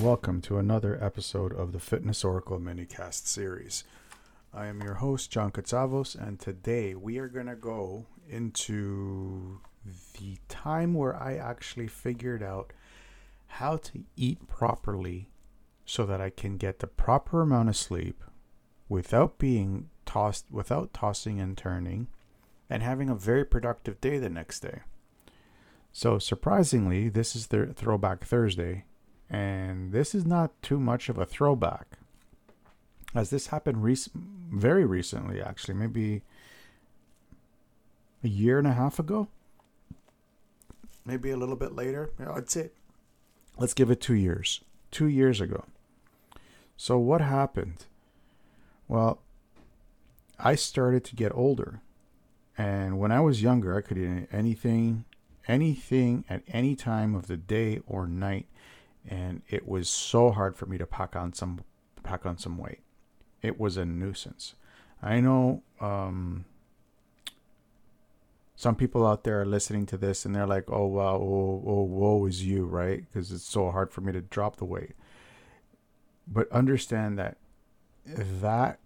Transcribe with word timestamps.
welcome 0.00 0.40
to 0.40 0.56
another 0.56 0.98
episode 1.04 1.52
of 1.52 1.72
the 1.72 1.78
Fitness 1.78 2.24
Oracle 2.24 2.58
Minicast 2.58 3.26
series. 3.26 3.84
I 4.54 4.64
am 4.66 4.80
your 4.80 4.94
host, 4.94 5.30
John 5.30 5.50
Katsavos, 5.50 6.14
and 6.14 6.40
today 6.40 6.94
we 6.94 7.18
are 7.18 7.28
going 7.28 7.48
to 7.48 7.54
go 7.54 8.06
into 8.26 9.60
the 10.18 10.38
time 10.48 10.94
where 10.94 11.14
I 11.14 11.34
actually 11.34 11.86
figured 11.86 12.42
out 12.42 12.72
how 13.46 13.76
to 13.76 14.04
eat 14.16 14.48
properly 14.48 15.28
so 15.84 16.06
that 16.06 16.20
I 16.20 16.30
can 16.30 16.56
get 16.56 16.78
the 16.78 16.86
proper 16.86 17.42
amount 17.42 17.68
of 17.68 17.76
sleep 17.76 18.24
without 18.88 19.36
being 19.36 19.90
tossed, 20.06 20.46
without 20.50 20.94
tossing 20.94 21.38
and 21.40 21.58
turning, 21.58 22.06
and 22.70 22.82
having 22.82 23.10
a 23.10 23.14
very 23.14 23.44
productive 23.44 24.00
day 24.00 24.16
the 24.16 24.30
next 24.30 24.60
day. 24.60 24.80
So, 25.92 26.18
surprisingly, 26.18 27.10
this 27.10 27.36
is 27.36 27.48
the 27.48 27.66
Throwback 27.66 28.24
Thursday, 28.24 28.84
and 29.30 29.92
this 29.92 30.14
is 30.14 30.26
not 30.26 30.60
too 30.62 30.80
much 30.80 31.08
of 31.08 31.18
a 31.18 31.24
throwback. 31.24 31.86
As 33.14 33.30
this 33.30 33.48
happened 33.48 33.82
rec- 33.82 34.12
very 34.14 34.84
recently, 34.84 35.40
actually, 35.40 35.74
maybe 35.74 36.22
a 38.22 38.28
year 38.28 38.58
and 38.58 38.66
a 38.66 38.72
half 38.72 38.98
ago, 38.98 39.28
maybe 41.04 41.30
a 41.30 41.36
little 41.36 41.56
bit 41.56 41.74
later. 41.74 42.10
I'd 42.18 42.50
say, 42.50 42.70
let's 43.56 43.74
give 43.74 43.90
it 43.90 44.00
two 44.00 44.14
years. 44.14 44.60
Two 44.90 45.06
years 45.06 45.40
ago. 45.40 45.64
So, 46.76 46.98
what 46.98 47.20
happened? 47.20 47.86
Well, 48.88 49.20
I 50.38 50.56
started 50.56 51.04
to 51.04 51.16
get 51.16 51.32
older. 51.34 51.80
And 52.58 52.98
when 52.98 53.12
I 53.12 53.20
was 53.20 53.42
younger, 53.42 53.76
I 53.76 53.80
could 53.80 53.98
eat 53.98 54.28
anything 54.32 55.04
anything 55.48 56.24
at 56.28 56.42
any 56.48 56.76
time 56.76 57.14
of 57.14 57.26
the 57.26 57.36
day 57.36 57.80
or 57.86 58.06
night 58.06 58.46
and 59.08 59.42
it 59.48 59.66
was 59.66 59.88
so 59.88 60.30
hard 60.30 60.56
for 60.56 60.66
me 60.66 60.78
to 60.78 60.86
pack 60.86 61.16
on 61.16 61.32
some 61.32 61.60
pack 62.02 62.26
on 62.26 62.38
some 62.38 62.58
weight. 62.58 62.80
It 63.42 63.58
was 63.58 63.76
a 63.76 63.84
nuisance. 63.84 64.54
I 65.02 65.20
know 65.20 65.62
um, 65.80 66.44
some 68.54 68.74
people 68.74 69.06
out 69.06 69.24
there 69.24 69.40
are 69.40 69.46
listening 69.46 69.86
to 69.86 69.96
this 69.96 70.24
and 70.24 70.34
they're 70.34 70.46
like 70.46 70.70
oh 70.70 70.86
wow 70.86 71.16
oh, 71.16 71.62
oh 71.66 71.82
woe 71.82 72.26
is 72.26 72.44
you 72.44 72.64
right? 72.64 73.04
Because 73.10 73.32
it's 73.32 73.44
so 73.44 73.70
hard 73.70 73.90
for 73.90 74.00
me 74.00 74.12
to 74.12 74.20
drop 74.20 74.56
the 74.56 74.64
weight. 74.64 74.92
But 76.26 76.50
understand 76.52 77.18
that 77.18 77.38
that 78.06 78.78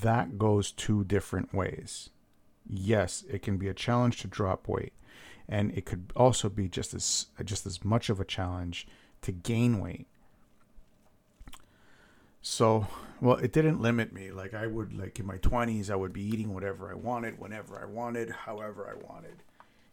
that 0.00 0.38
goes 0.38 0.72
two 0.72 1.04
different 1.04 1.54
ways. 1.54 2.10
Yes, 2.68 3.24
it 3.28 3.42
can 3.42 3.56
be 3.56 3.68
a 3.68 3.74
challenge 3.74 4.20
to 4.20 4.28
drop 4.28 4.68
weight, 4.68 4.92
and 5.50 5.72
it 5.72 5.84
could 5.84 6.12
also 6.14 6.48
be 6.48 6.68
just 6.68 6.94
as 6.94 7.26
just 7.44 7.66
as 7.66 7.84
much 7.84 8.08
of 8.08 8.20
a 8.20 8.24
challenge 8.24 8.86
to 9.20 9.32
gain 9.32 9.80
weight. 9.80 10.06
So, 12.40 12.86
well, 13.20 13.36
it 13.36 13.52
didn't 13.52 13.82
limit 13.82 14.12
me. 14.12 14.30
Like 14.30 14.54
I 14.54 14.66
would 14.68 14.96
like 14.96 15.18
in 15.18 15.26
my 15.26 15.36
20s, 15.38 15.90
I 15.90 15.96
would 15.96 16.12
be 16.12 16.22
eating 16.22 16.54
whatever 16.54 16.88
I 16.90 16.94
wanted, 16.94 17.38
whenever 17.38 17.78
I 17.78 17.84
wanted, 17.84 18.30
however 18.30 18.88
I 18.88 19.12
wanted. 19.12 19.42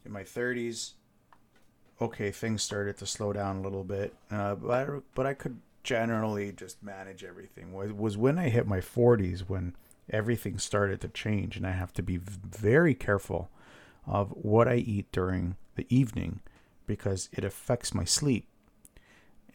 In 0.05 0.11
my 0.14 0.23
30s, 0.23 0.94
okay, 1.99 2.31
things 2.31 2.61
started 2.61 2.95
to 2.97 3.05
slow 3.05 3.33
down 3.33 3.58
a 3.58 3.61
little 3.61 3.83
bit, 3.83 4.14
uh, 4.31 4.55
but 4.55 4.71
I, 4.71 4.99
but 5.16 5.25
I 5.25 5.33
could 5.33 5.59
generally 5.83 6.52
just 6.52 6.81
manage 6.83 7.23
everything. 7.23 7.73
It 7.83 7.98
was 7.98 8.15
when 8.15 8.37
I 8.37 8.49
hit 8.49 8.67
my 8.67 8.80
40s 8.80 9.39
when 9.42 9.76
everything 10.09 10.59
started 10.59 11.02
to 11.02 11.09
change, 11.09 11.58
and 11.58 11.65
I 11.65 11.71
have 11.71 11.92
to 11.93 12.03
be 12.03 12.17
very 12.17 12.93
careful 12.93 13.49
of 14.08 14.30
what 14.30 14.68
I 14.68 14.76
eat 14.76 15.12
during 15.12 15.56
the 15.76 15.86
evening 15.90 16.42
because 16.86 17.30
it 17.34 17.44
affects 17.44 17.94
my 17.94 18.06
sleep. 18.06 18.48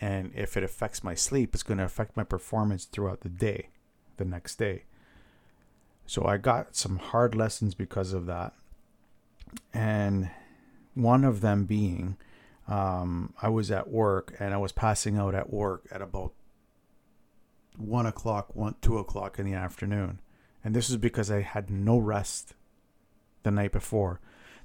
And 0.01 0.33
if 0.35 0.57
it 0.57 0.65
affects 0.65 1.03
my 1.03 1.15
sleep, 1.15 1.55
it's 1.55 1.63
going 1.63 1.79
to 1.79 1.85
affect 1.85 2.17
my 2.17 2.25
performance 2.25 2.85
throughout 2.85 3.21
the 3.21 3.29
day, 3.29 3.69
the 4.17 4.25
next 4.25 4.57
day. 4.57 4.85
So 6.07 6.27
I 6.27 6.37
got 6.37 6.75
some 6.77 6.99
hard 6.99 7.35
lessons 7.35 7.75
because 7.75 8.13
of 8.13 8.27
that. 8.27 8.53
And 9.73 10.31
one 10.95 11.25
of 11.25 11.41
them 11.41 11.65
being, 11.65 12.17
um, 12.69 13.33
I 13.41 13.49
was 13.49 13.71
at 13.71 13.89
work 13.89 14.35
and 14.39 14.53
I 14.53 14.59
was 14.59 14.73
passing 14.73 15.17
out 15.17 15.35
at 15.35 15.53
work 15.53 15.87
at 15.91 16.03
about 16.03 16.33
one 17.77 18.07
o'clock, 18.07 18.55
one, 18.55 18.75
two 18.83 18.99
o'clock 18.99 19.39
in 19.39 19.47
the 19.47 19.55
afternoon 19.55 20.21
and 20.65 20.75
this 20.75 20.91
is 20.91 20.97
because 20.97 21.31
I 21.31 21.41
had 21.41 21.71
no 21.71 21.99
rest 21.99 22.55
the 23.43 23.51
night 23.51 23.73
before. 23.73 24.21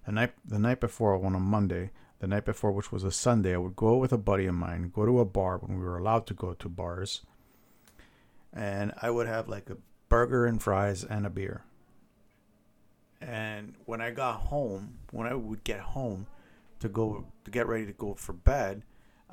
The 0.08 0.14
night 0.14 0.34
the 0.46 0.58
night 0.58 0.80
before 0.80 1.22
on 1.24 1.36
a 1.36 1.40
Monday, 1.40 1.92
the 2.20 2.28
night 2.28 2.46
before 2.46 2.72
which 2.72 2.94
was 2.94 3.04
a 3.04 3.12
Sunday, 3.12 3.54
I 3.54 3.58
would 3.58 3.76
go 3.76 3.98
with 3.98 4.14
a 4.14 4.18
buddy 4.18 4.46
of 4.46 4.56
mine, 4.56 4.90
go 4.96 5.06
to 5.06 5.20
a 5.20 5.26
bar 5.26 5.58
when 5.58 5.78
we 5.78 5.84
were 5.84 5.98
allowed 5.98 6.26
to 6.28 6.34
go 6.34 6.54
to 6.54 6.70
bars, 6.70 7.24
and 8.54 8.94
I 9.02 9.10
would 9.10 9.28
have 9.28 9.50
like 9.50 9.70
a 9.70 9.76
burger 10.08 10.46
and 10.46 10.64
fries 10.64 11.04
and 11.04 11.26
a 11.26 11.30
beer. 11.30 11.66
And 13.20 13.74
when 13.86 14.00
I 14.00 14.12
got 14.12 14.40
home, 14.44 15.00
when 15.12 15.28
I 15.28 15.34
would 15.34 15.66
get 15.66 15.82
home 15.82 16.28
to 16.80 16.88
go 16.88 17.26
to 17.44 17.52
get 17.52 17.68
ready 17.68 17.86
to 17.86 17.92
go 17.92 18.14
for 18.14 18.32
bed, 18.32 18.84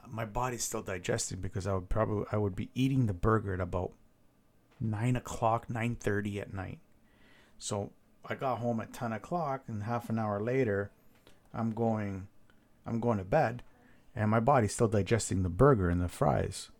my 0.08 0.24
body's 0.24 0.64
still 0.64 0.82
digesting 0.82 1.38
because 1.38 1.68
I 1.68 1.74
would 1.74 1.88
probably 1.88 2.26
I 2.32 2.36
would 2.36 2.56
be 2.56 2.70
eating 2.74 3.06
the 3.06 3.14
burger 3.14 3.54
at 3.54 3.60
about 3.60 3.92
nine 4.80 5.14
o'clock, 5.14 5.70
nine 5.70 5.94
thirty 5.94 6.40
at 6.40 6.52
night. 6.52 6.80
So 7.58 7.92
I 8.26 8.34
got 8.34 8.58
home 8.58 8.80
at 8.80 8.92
ten 8.92 9.12
o'clock, 9.12 9.64
and 9.68 9.82
half 9.82 10.08
an 10.08 10.18
hour 10.18 10.40
later, 10.40 10.90
I'm 11.52 11.72
going, 11.72 12.28
I'm 12.86 13.00
going 13.00 13.18
to 13.18 13.24
bed, 13.24 13.62
and 14.14 14.30
my 14.30 14.40
body's 14.40 14.74
still 14.74 14.88
digesting 14.88 15.42
the 15.42 15.48
burger 15.48 15.90
and 15.90 16.02
the 16.02 16.08
fries. 16.08 16.70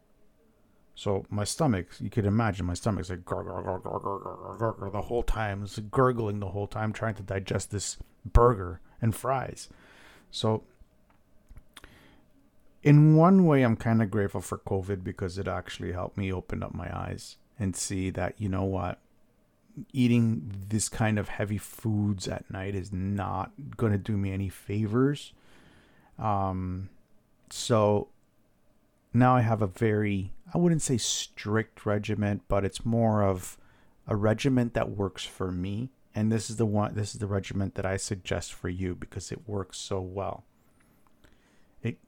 So 0.94 1.26
my 1.28 1.44
stomach, 1.44 1.88
you 2.00 2.08
could 2.08 2.24
imagine, 2.24 2.66
my 2.66 2.74
stomach's 2.74 3.10
like 3.10 3.24
gurgle, 3.24 3.60
gurgle, 3.62 3.98
gurgle, 3.98 4.56
gurgle 4.56 4.90
the 4.90 5.02
whole 5.02 5.24
time. 5.24 5.64
It's 5.64 5.78
gurgling 5.78 6.38
the 6.38 6.50
whole 6.50 6.68
time, 6.68 6.92
trying 6.92 7.16
to 7.16 7.22
digest 7.22 7.72
this 7.72 7.98
burger 8.24 8.80
and 9.02 9.14
fries. 9.14 9.68
So 10.30 10.62
in 12.84 13.16
one 13.16 13.44
way, 13.44 13.62
I'm 13.62 13.76
kind 13.76 14.02
of 14.02 14.10
grateful 14.10 14.40
for 14.40 14.58
COVID 14.58 15.02
because 15.02 15.36
it 15.36 15.48
actually 15.48 15.92
helped 15.92 16.16
me 16.16 16.32
open 16.32 16.62
up 16.62 16.74
my 16.74 16.96
eyes 16.96 17.38
and 17.58 17.74
see 17.74 18.10
that 18.10 18.40
you 18.40 18.48
know 18.48 18.64
what 18.64 19.00
eating 19.92 20.52
this 20.68 20.88
kind 20.88 21.18
of 21.18 21.28
heavy 21.28 21.58
foods 21.58 22.28
at 22.28 22.50
night 22.50 22.74
is 22.74 22.92
not 22.92 23.52
going 23.76 23.92
to 23.92 23.98
do 23.98 24.16
me 24.16 24.32
any 24.32 24.48
favors. 24.48 25.32
Um 26.18 26.90
so 27.50 28.08
now 29.12 29.36
i 29.36 29.42
have 29.42 29.62
a 29.62 29.66
very 29.66 30.32
i 30.52 30.58
wouldn't 30.58 30.82
say 30.82 30.96
strict 30.96 31.86
regiment 31.86 32.42
but 32.48 32.64
it's 32.64 32.84
more 32.84 33.22
of 33.22 33.56
a 34.06 34.16
regiment 34.16 34.74
that 34.74 34.90
works 34.90 35.24
for 35.24 35.50
me. 35.50 35.90
And 36.14 36.30
this 36.30 36.48
is 36.48 36.56
the 36.56 36.66
one 36.66 36.94
this 36.94 37.14
is 37.14 37.20
the 37.20 37.26
regiment 37.26 37.74
that 37.74 37.86
i 37.86 37.96
suggest 37.96 38.52
for 38.52 38.68
you 38.68 38.94
because 38.94 39.32
it 39.32 39.48
works 39.48 39.78
so 39.78 40.00
well. 40.00 40.44
It 41.82 41.98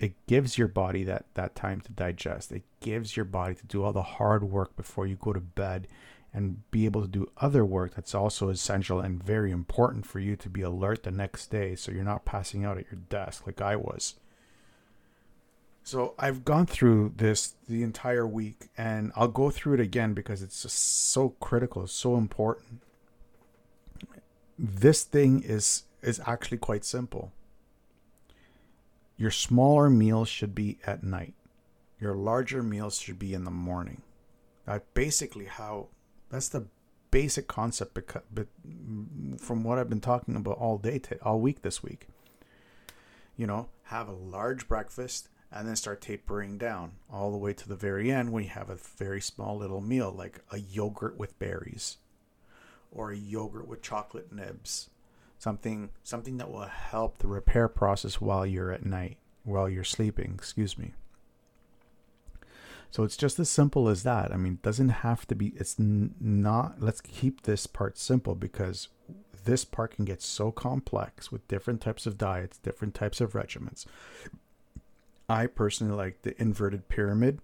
it 0.00 0.14
gives 0.26 0.58
your 0.58 0.68
body 0.68 1.04
that 1.04 1.26
that 1.34 1.54
time 1.54 1.80
to 1.82 1.92
digest. 1.92 2.52
It 2.52 2.64
gives 2.80 3.16
your 3.16 3.24
body 3.24 3.54
to 3.54 3.66
do 3.66 3.84
all 3.84 3.92
the 3.92 4.02
hard 4.02 4.44
work 4.44 4.76
before 4.76 5.06
you 5.06 5.16
go 5.16 5.32
to 5.32 5.40
bed 5.40 5.86
and 6.34 6.68
be 6.72 6.84
able 6.84 7.00
to 7.00 7.08
do 7.08 7.30
other 7.38 7.64
work 7.64 7.94
that's 7.94 8.14
also 8.14 8.48
essential 8.48 9.00
and 9.00 9.22
very 9.22 9.52
important 9.52 10.04
for 10.04 10.18
you 10.18 10.34
to 10.34 10.50
be 10.50 10.62
alert 10.62 11.04
the 11.04 11.10
next 11.10 11.46
day 11.46 11.76
so 11.76 11.92
you're 11.92 12.02
not 12.02 12.24
passing 12.24 12.64
out 12.64 12.76
at 12.76 12.90
your 12.90 13.00
desk 13.08 13.46
like 13.46 13.60
I 13.60 13.76
was. 13.76 14.16
So 15.84 16.14
I've 16.18 16.44
gone 16.44 16.66
through 16.66 17.12
this 17.16 17.54
the 17.68 17.82
entire 17.82 18.26
week 18.26 18.68
and 18.76 19.12
I'll 19.14 19.28
go 19.28 19.50
through 19.50 19.74
it 19.74 19.80
again 19.80 20.12
because 20.12 20.42
it's 20.42 20.62
just 20.62 21.10
so 21.12 21.30
critical, 21.40 21.86
so 21.86 22.16
important. 22.16 22.80
This 24.58 25.04
thing 25.04 25.42
is 25.42 25.84
is 26.02 26.20
actually 26.26 26.58
quite 26.58 26.84
simple. 26.84 27.32
Your 29.16 29.30
smaller 29.30 29.88
meals 29.88 30.28
should 30.28 30.54
be 30.54 30.78
at 30.86 31.02
night. 31.02 31.34
Your 32.00 32.14
larger 32.14 32.62
meals 32.62 32.98
should 33.00 33.18
be 33.18 33.32
in 33.32 33.44
the 33.44 33.50
morning. 33.50 34.02
That's 34.66 34.84
basically 34.94 35.44
how, 35.46 35.88
that's 36.34 36.48
the 36.48 36.66
basic 37.10 37.46
concept 37.46 37.94
because, 37.94 38.22
but 38.32 38.48
from 39.38 39.64
what 39.64 39.78
I've 39.78 39.88
been 39.88 40.00
talking 40.00 40.36
about 40.36 40.58
all 40.58 40.78
day, 40.78 40.98
t- 40.98 41.16
all 41.22 41.40
week 41.40 41.62
this 41.62 41.82
week. 41.82 42.08
You 43.36 43.46
know, 43.46 43.68
have 43.84 44.08
a 44.08 44.12
large 44.12 44.68
breakfast 44.68 45.28
and 45.50 45.66
then 45.66 45.76
start 45.76 46.00
tapering 46.00 46.58
down 46.58 46.92
all 47.12 47.30
the 47.30 47.38
way 47.38 47.52
to 47.52 47.68
the 47.68 47.76
very 47.76 48.10
end 48.10 48.32
when 48.32 48.44
you 48.44 48.50
have 48.50 48.70
a 48.70 48.76
very 48.76 49.20
small 49.20 49.56
little 49.56 49.80
meal 49.80 50.12
like 50.16 50.40
a 50.50 50.58
yogurt 50.58 51.16
with 51.16 51.38
berries 51.38 51.96
or 52.92 53.10
a 53.10 53.16
yogurt 53.16 53.66
with 53.66 53.82
chocolate 53.82 54.32
nibs 54.32 54.90
something 55.44 55.90
something 56.02 56.38
that 56.38 56.50
will 56.50 56.62
help 56.62 57.18
the 57.18 57.26
repair 57.26 57.68
process 57.68 58.20
while 58.20 58.46
you're 58.46 58.72
at 58.72 58.86
night, 58.86 59.18
while 59.44 59.68
you're 59.68 59.84
sleeping, 59.84 60.32
excuse 60.34 60.78
me. 60.78 60.94
So 62.94 63.02
it's 63.02 63.16
just 63.16 63.40
as 63.40 63.50
simple 63.50 63.88
as 63.88 64.04
that. 64.04 64.32
I 64.32 64.36
mean, 64.36 64.52
it 64.52 64.62
doesn't 64.62 64.88
have 64.88 65.26
to 65.26 65.34
be 65.34 65.48
it's 65.56 65.80
n- 65.80 66.14
not 66.20 66.80
let's 66.80 67.00
keep 67.00 67.42
this 67.42 67.66
part 67.66 67.98
simple 67.98 68.36
because 68.36 68.86
this 69.44 69.64
part 69.64 69.96
can 69.96 70.04
get 70.04 70.22
so 70.22 70.52
complex 70.52 71.32
with 71.32 71.48
different 71.48 71.80
types 71.80 72.06
of 72.06 72.16
diets, 72.16 72.58
different 72.58 72.94
types 72.94 73.20
of 73.20 73.32
regimens. 73.32 73.84
I 75.28 75.48
personally 75.48 75.96
like 75.96 76.22
the 76.22 76.40
inverted 76.40 76.88
pyramid. 76.88 77.40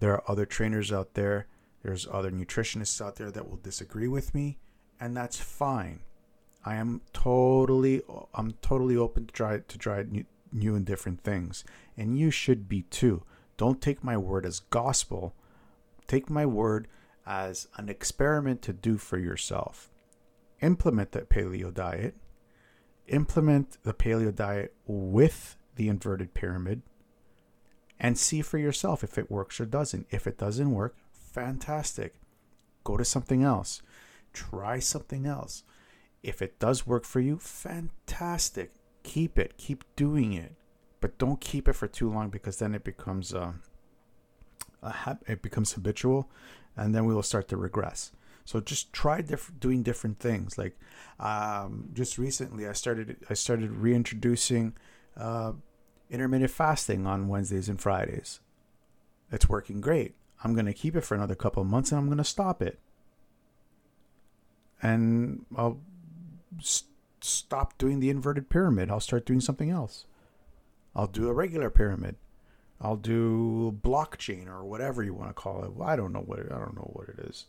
There 0.00 0.12
are 0.12 0.24
other 0.26 0.44
trainers 0.44 0.90
out 0.90 1.14
there, 1.14 1.46
there's 1.84 2.08
other 2.10 2.32
nutritionists 2.32 3.00
out 3.00 3.14
there 3.14 3.30
that 3.30 3.48
will 3.48 3.58
disagree 3.58 4.08
with 4.08 4.34
me, 4.34 4.58
and 4.98 5.16
that's 5.16 5.38
fine. 5.38 6.00
I 6.64 6.74
am 6.74 7.02
totally 7.12 8.02
I'm 8.34 8.54
totally 8.62 8.96
open 8.96 9.26
to 9.26 9.32
try 9.32 9.58
to 9.58 9.78
try 9.78 10.02
new, 10.02 10.24
new 10.50 10.74
and 10.74 10.84
different 10.84 11.20
things, 11.20 11.62
and 11.96 12.18
you 12.18 12.32
should 12.32 12.68
be 12.68 12.82
too. 12.82 13.22
Don't 13.56 13.80
take 13.80 14.04
my 14.04 14.16
word 14.16 14.44
as 14.44 14.60
gospel. 14.60 15.34
Take 16.06 16.30
my 16.30 16.46
word 16.46 16.88
as 17.26 17.68
an 17.76 17.88
experiment 17.88 18.62
to 18.62 18.72
do 18.72 18.98
for 18.98 19.18
yourself. 19.18 19.90
Implement 20.60 21.12
that 21.12 21.28
paleo 21.28 21.72
diet. 21.72 22.14
Implement 23.08 23.82
the 23.82 23.94
paleo 23.94 24.34
diet 24.34 24.74
with 24.86 25.56
the 25.76 25.88
inverted 25.88 26.34
pyramid 26.34 26.82
and 27.98 28.18
see 28.18 28.42
for 28.42 28.58
yourself 28.58 29.02
if 29.02 29.18
it 29.18 29.30
works 29.30 29.60
or 29.60 29.66
doesn't. 29.66 30.06
If 30.10 30.26
it 30.26 30.38
doesn't 30.38 30.70
work, 30.70 30.96
fantastic. 31.12 32.14
Go 32.84 32.96
to 32.96 33.04
something 33.04 33.42
else. 33.42 33.82
Try 34.32 34.78
something 34.78 35.26
else. 35.26 35.64
If 36.22 36.42
it 36.42 36.58
does 36.58 36.86
work 36.86 37.04
for 37.04 37.20
you, 37.20 37.38
fantastic. 37.38 38.72
Keep 39.02 39.38
it. 39.38 39.56
Keep 39.56 39.84
doing 39.96 40.32
it. 40.32 40.54
But 41.00 41.18
don't 41.18 41.40
keep 41.40 41.68
it 41.68 41.74
for 41.74 41.86
too 41.86 42.10
long 42.10 42.30
because 42.30 42.58
then 42.58 42.74
it 42.74 42.84
becomes 42.84 43.34
uh, 43.34 43.52
a 44.82 44.90
ha- 44.90 45.18
it 45.26 45.42
becomes 45.42 45.72
habitual 45.72 46.30
and 46.76 46.94
then 46.94 47.04
we 47.04 47.14
will 47.14 47.22
start 47.22 47.48
to 47.48 47.56
regress. 47.56 48.12
So 48.44 48.60
just 48.60 48.92
try 48.92 49.20
diff- 49.22 49.52
doing 49.58 49.82
different 49.82 50.20
things. 50.20 50.56
Like 50.56 50.78
um, 51.18 51.90
just 51.92 52.16
recently, 52.16 52.66
I 52.66 52.72
started 52.72 53.16
I 53.28 53.34
started 53.34 53.72
reintroducing 53.72 54.74
uh, 55.16 55.52
intermittent 56.10 56.50
fasting 56.50 57.06
on 57.06 57.28
Wednesdays 57.28 57.68
and 57.68 57.80
Fridays. 57.80 58.40
It's 59.32 59.48
working 59.48 59.80
great. 59.80 60.14
I'm 60.44 60.54
going 60.54 60.66
to 60.66 60.72
keep 60.72 60.94
it 60.94 61.00
for 61.00 61.14
another 61.14 61.34
couple 61.34 61.62
of 61.62 61.68
months 61.68 61.90
and 61.90 61.98
I'm 61.98 62.06
going 62.06 62.18
to 62.18 62.24
stop 62.24 62.62
it. 62.62 62.78
And 64.82 65.46
I'll 65.56 65.80
st- 66.60 66.90
stop 67.20 67.76
doing 67.78 67.98
the 68.00 68.10
inverted 68.10 68.48
pyramid. 68.48 68.90
I'll 68.90 69.00
start 69.00 69.26
doing 69.26 69.40
something 69.40 69.70
else. 69.70 70.06
I'll 70.96 71.06
do 71.06 71.28
a 71.28 71.32
regular 71.34 71.68
pyramid. 71.68 72.16
I'll 72.80 72.96
do 72.96 73.78
blockchain 73.82 74.48
or 74.48 74.64
whatever 74.64 75.02
you 75.02 75.14
want 75.14 75.28
to 75.28 75.34
call 75.34 75.62
it. 75.64 75.70
I 75.82 75.94
don't 75.94 76.12
know 76.12 76.20
what 76.20 76.38
it, 76.38 76.50
I 76.50 76.58
don't 76.58 76.74
know 76.74 76.90
what 76.94 77.08
it 77.08 77.18
is. 77.18 77.44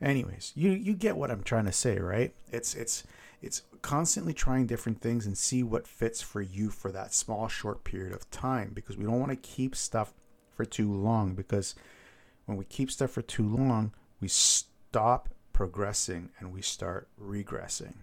Anyways, 0.00 0.52
you 0.54 0.70
you 0.70 0.94
get 0.94 1.16
what 1.16 1.30
I'm 1.30 1.42
trying 1.42 1.66
to 1.66 1.72
say, 1.72 1.98
right? 1.98 2.32
It's 2.50 2.74
it's 2.74 3.04
it's 3.42 3.62
constantly 3.82 4.32
trying 4.32 4.66
different 4.66 5.00
things 5.00 5.26
and 5.26 5.36
see 5.36 5.62
what 5.62 5.86
fits 5.86 6.22
for 6.22 6.40
you 6.40 6.70
for 6.70 6.92
that 6.92 7.12
small 7.12 7.48
short 7.48 7.84
period 7.84 8.14
of 8.14 8.30
time 8.30 8.70
because 8.72 8.96
we 8.96 9.04
don't 9.04 9.20
want 9.20 9.30
to 9.32 9.36
keep 9.36 9.74
stuff 9.74 10.14
for 10.50 10.64
too 10.64 10.92
long 10.92 11.34
because 11.34 11.74
when 12.46 12.56
we 12.56 12.64
keep 12.64 12.90
stuff 12.90 13.10
for 13.10 13.22
too 13.22 13.48
long, 13.48 13.92
we 14.20 14.28
stop 14.28 15.28
progressing 15.52 16.30
and 16.38 16.52
we 16.52 16.62
start 16.62 17.08
regressing. 17.20 17.94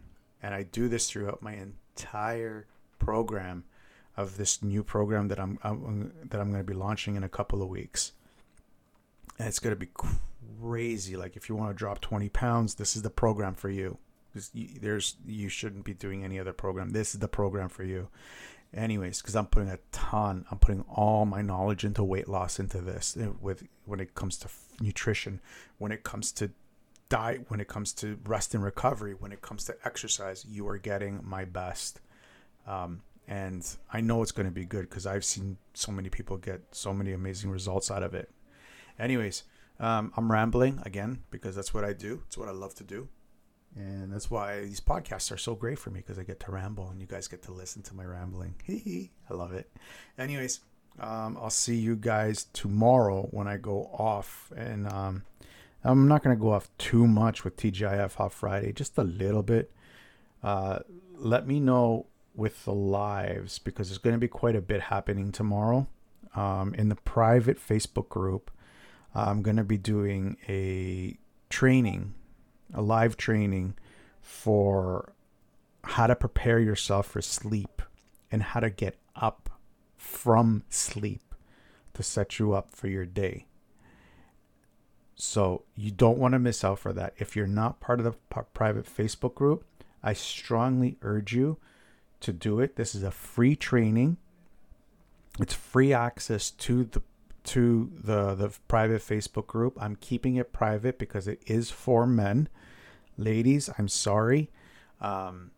And 0.42 0.54
I 0.54 0.64
do 0.64 0.88
this 0.88 1.10
throughout 1.10 1.42
my 1.42 1.54
entire 1.54 2.68
program 3.00 3.64
of 4.18 4.38
this 4.38 4.64
new 4.64 4.84
program 4.84 5.28
that 5.28 5.40
I'm, 5.40 5.60
I'm 5.64 6.12
that 6.26 6.42
I'm 6.42 6.50
going 6.52 6.64
to 6.64 6.68
be 6.68 6.74
launching 6.74 7.16
in 7.16 7.24
a 7.24 7.30
couple 7.30 7.62
of 7.62 7.70
weeks. 7.70 8.14
And 9.38 9.48
it's 9.48 9.60
going 9.60 9.76
to 9.76 9.80
be 9.80 9.92
crazy. 10.60 11.16
Like 11.16 11.36
if 11.36 11.48
you 11.48 11.56
want 11.56 11.70
to 11.70 11.76
drop 11.76 12.02
20 12.02 12.28
pounds, 12.30 12.76
this 12.76 12.96
is 12.96 13.04
the 13.04 13.12
program 13.12 13.54
for 13.54 13.70
you. 13.70 14.00
There's 14.54 15.16
you 15.26 15.50
shouldn't 15.50 15.86
be 15.86 15.94
doing 15.94 16.24
any 16.24 16.40
other 16.40 16.54
program. 16.54 16.90
This 16.90 17.14
is 17.14 17.20
the 17.20 17.28
program 17.28 17.70
for 17.70 17.84
you. 17.84 18.10
Anyways, 18.74 19.22
because 19.22 19.36
I'm 19.36 19.46
putting 19.46 19.70
a 19.70 19.80
ton, 19.92 20.46
I'm 20.52 20.60
putting 20.60 20.82
all 20.90 21.26
my 21.26 21.42
knowledge 21.42 21.86
into 21.86 22.04
weight 22.04 22.28
loss 22.28 22.60
into 22.60 22.82
this. 22.82 23.16
Eh, 23.20 23.30
with 23.40 23.64
when 23.86 24.00
it 24.00 24.14
comes 24.14 24.38
to 24.40 24.50
nutrition, 24.82 25.40
when 25.78 25.92
it 25.92 26.04
comes 26.04 26.32
to 26.34 26.52
diet, 27.10 27.46
when 27.48 27.60
it 27.60 27.68
comes 27.68 27.94
to 27.94 28.20
rest 28.26 28.54
and 28.54 28.64
recovery, 28.64 29.14
when 29.14 29.32
it 29.32 29.42
comes 29.42 29.64
to 29.66 29.76
exercise, 29.86 30.46
you 30.50 30.68
are 30.68 30.78
getting 30.78 31.22
my 31.24 31.46
best. 31.46 32.02
Um, 32.68 33.02
and 33.28 33.68
I 33.92 34.02
know 34.02 34.22
it's 34.22 34.32
going 34.32 34.48
to 34.48 34.54
be 34.54 34.66
good 34.66 34.90
because 34.90 35.06
I've 35.06 35.26
seen 35.26 35.58
so 35.74 35.92
many 35.92 36.10
people 36.10 36.38
get 36.38 36.62
so 36.72 36.94
many 36.94 37.12
amazing 37.12 37.50
results 37.50 37.92
out 37.92 38.04
of 38.04 38.14
it. 38.14 38.30
Anyways, 38.98 39.44
um, 39.80 40.14
I'm 40.16 40.32
rambling 40.32 40.82
again 40.86 41.24
because 41.30 41.56
that's 41.56 41.74
what 41.74 41.84
I 41.84 41.94
do. 41.94 42.24
It's 42.28 42.38
what 42.38 42.48
I 42.48 42.52
love 42.52 42.74
to 42.76 42.84
do, 42.84 43.10
and 43.76 44.12
that's 44.12 44.32
why 44.32 44.62
these 44.62 44.80
podcasts 44.80 45.32
are 45.32 45.38
so 45.38 45.56
great 45.56 45.78
for 45.78 45.90
me 45.90 46.00
because 46.00 46.18
I 46.18 46.24
get 46.24 46.40
to 46.42 46.52
ramble 46.52 46.90
and 46.90 47.00
you 47.02 47.08
guys 47.08 47.28
get 47.28 47.44
to 47.44 47.52
listen 47.52 47.82
to 47.84 47.96
my 47.96 48.06
rambling. 48.06 48.56
Hee. 48.64 49.12
I 49.30 49.34
love 49.34 49.54
it. 49.54 49.70
Anyways, 50.18 50.62
um, 51.00 51.38
I'll 51.40 51.50
see 51.50 51.76
you 51.76 51.96
guys 51.96 52.46
tomorrow 52.54 53.28
when 53.32 53.48
I 53.48 53.58
go 53.58 53.90
off, 53.94 54.52
and 54.56 54.88
um, 54.88 55.24
I'm 55.84 56.08
not 56.08 56.24
going 56.24 56.36
to 56.36 56.42
go 56.42 56.54
off 56.54 56.70
too 56.78 57.06
much 57.08 57.44
with 57.44 57.58
TGIF 57.58 58.16
Hot 58.16 58.34
Friday, 58.34 58.72
just 58.72 58.98
a 58.98 59.04
little 59.04 59.44
bit. 59.44 59.72
Uh, 60.42 60.80
let 61.18 61.46
me 61.46 61.60
know 61.60 62.08
with 62.38 62.64
the 62.66 62.74
lives 62.74 63.60
because 63.60 63.90
there's 63.90 63.98
going 63.98 64.16
to 64.16 64.20
be 64.20 64.28
quite 64.28 64.56
a 64.56 64.62
bit 64.62 64.84
happening 64.84 65.32
tomorrow. 65.32 65.88
Um, 66.36 66.74
in 66.76 66.88
the 66.90 66.96
private 66.96 67.58
Facebook 67.58 68.10
group, 68.10 68.52
I'm 69.16 69.42
going 69.42 69.58
to 69.58 69.64
be 69.64 69.78
doing 69.78 70.38
a 70.48 71.18
training, 71.50 72.14
a 72.74 72.82
live 72.82 73.18
training 73.18 73.76
for 74.22 75.14
how 75.84 76.06
to 76.06 76.16
prepare 76.16 76.60
yourself 76.60 77.08
for 77.08 77.22
sleep 77.22 77.82
and 78.32 78.44
how 78.44 78.60
to 78.60 78.70
get 78.70 78.98
up 79.16 79.50
from 79.96 80.64
sleep 80.70 81.34
to 81.96 82.04
set 82.04 82.38
you 82.38 82.54
up 82.54 82.70
for 82.70 82.88
your 82.88 83.06
day. 83.06 83.48
So 85.16 85.64
you 85.76 85.90
don't 85.90 86.20
want 86.20 86.34
to 86.34 86.40
miss 86.40 86.64
out 86.64 86.78
for 86.78 86.94
that. 86.94 87.16
If 87.18 87.36
you're 87.36 87.48
not 87.48 87.80
part 87.80 88.00
of 88.00 88.04
the 88.04 88.44
private 88.54 88.86
Facebook 88.86 89.34
group, 89.34 89.66
I 90.04 90.14
strongly 90.14 90.98
urge 91.02 91.34
you 91.34 91.58
to 92.22 92.34
do 92.34 92.60
it. 92.60 92.76
This 92.76 92.96
is 92.96 93.04
a 93.04 93.12
free 93.12 93.56
training. 93.56 94.18
It's 95.40 95.54
free 95.54 95.94
access 95.94 96.52
to 96.52 96.86
the 96.86 97.02
to 97.46 97.92
the 98.04 98.36
the 98.36 98.50
private 98.68 99.02
Facebook 99.02 99.48
group. 99.48 99.78
I'm 99.80 99.96
keeping 99.96 100.36
it 100.36 100.52
private 100.52 100.98
because 100.98 101.28
it 101.28 101.42
is 101.46 101.72
for 101.72 102.06
men. 102.06 102.50
Ladies, 103.18 103.70
I'm 103.78 103.88
sorry. 103.88 104.50
Um, 105.00 105.52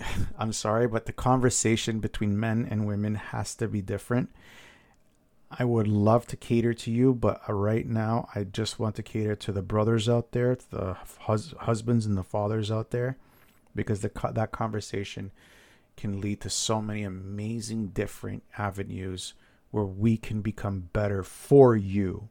I'm 0.38 0.52
sorry, 0.52 0.86
but 0.86 1.06
the 1.06 1.12
conversation 1.12 2.00
between 2.00 2.38
men 2.38 2.66
and 2.70 2.86
women 2.86 3.16
has 3.16 3.54
to 3.56 3.68
be 3.68 3.82
different. 3.82 4.30
I 5.50 5.64
would 5.64 5.88
love 5.88 6.26
to 6.28 6.36
cater 6.36 6.74
to 6.74 6.90
you, 6.90 7.14
but 7.14 7.40
uh, 7.48 7.54
right 7.54 7.86
now 7.86 8.28
I 8.34 8.44
just 8.44 8.78
want 8.78 8.96
to 8.96 9.02
cater 9.02 9.34
to 9.34 9.52
the 9.52 9.62
brothers 9.62 10.08
out 10.08 10.32
there, 10.32 10.56
the 10.70 10.96
hus- 11.20 11.54
husbands 11.60 12.04
and 12.04 12.18
the 12.18 12.22
fathers 12.22 12.70
out 12.70 12.90
there 12.90 13.16
because 13.74 14.00
the 14.00 14.10
that 14.32 14.52
conversation 14.52 15.30
can 15.96 16.20
lead 16.20 16.40
to 16.40 16.50
so 16.50 16.80
many 16.80 17.02
amazing 17.02 17.88
different 17.88 18.42
avenues 18.56 19.34
where 19.70 19.84
we 19.84 20.16
can 20.16 20.40
become 20.40 20.88
better 20.92 21.22
for 21.22 21.76
you. 21.76 22.28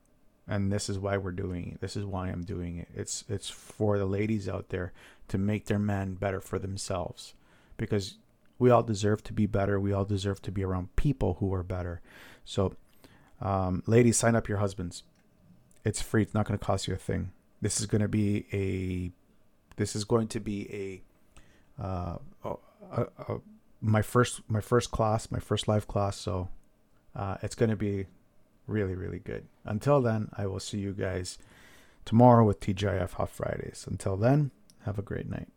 And 0.48 0.72
this 0.72 0.90
is 0.90 0.98
why 0.98 1.18
we're 1.18 1.32
doing 1.32 1.74
it. 1.74 1.82
This 1.82 1.98
is 1.98 2.06
why 2.06 2.30
i'm 2.30 2.44
doing 2.44 2.78
it. 2.78 2.88
It's 2.94 3.26
it's 3.28 3.50
for 3.50 3.98
the 3.98 4.06
ladies 4.06 4.48
out 4.48 4.70
there 4.70 4.94
to 5.28 5.38
make 5.38 5.66
their 5.66 5.80
men 5.80 6.14
better 6.14 6.40
for 6.40 6.58
themselves 6.58 7.34
because 7.76 8.18
we 8.58 8.70
all 8.70 8.84
deserve 8.84 9.24
to 9.26 9.34
be 9.34 9.46
better. 9.46 9.80
We 9.80 9.94
all 9.94 10.06
deserve 10.06 10.42
to 10.44 10.52
be 10.52 10.64
around 10.64 10.96
people 10.96 11.36
who 11.40 11.54
are 11.54 11.64
better. 11.64 12.02
So 12.46 12.76
um, 13.42 13.84
ladies 13.86 14.18
sign 14.18 14.36
up 14.36 14.48
your 14.48 14.58
husbands. 14.60 15.04
It's 15.84 16.02
free. 16.02 16.24
It's 16.24 16.34
not 16.34 16.48
going 16.48 16.58
to 16.58 16.66
cost 16.66 16.88
you 16.88 16.94
a 16.94 16.98
thing. 16.98 17.32
This 17.62 17.80
is 17.80 17.86
going 17.86 18.02
to 18.02 18.08
be 18.08 18.46
a 18.54 19.12
this 19.76 19.96
is 19.96 20.06
going 20.06 20.28
to 20.30 20.40
be 20.40 20.72
a 20.74 21.02
uh, 21.82 22.18
uh, 22.44 22.56
uh, 22.92 23.38
my 23.82 24.02
first 24.02 24.42
my 24.48 24.62
first 24.62 24.92
class, 24.92 25.32
my 25.32 25.40
first 25.40 25.68
live 25.68 25.88
class. 25.88 26.18
So 26.18 26.50
uh, 27.16 27.38
it's 27.42 27.56
going 27.56 27.70
to 27.70 27.76
be 27.76 28.06
really 28.66 28.96
really 28.96 29.20
good. 29.20 29.46
Until 29.66 30.02
then, 30.02 30.30
I 30.38 30.48
will 30.48 30.60
see 30.60 30.80
you 30.80 30.94
guys 30.94 31.38
tomorrow 32.06 32.46
with 32.46 32.60
TGIF 32.60 33.12
Hot 33.14 33.30
Fridays. 33.30 33.86
Until 33.90 34.18
then, 34.18 34.52
have 34.86 34.98
a 34.98 35.04
great 35.04 35.30
night. 35.30 35.50